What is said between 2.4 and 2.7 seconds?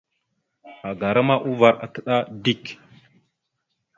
dik.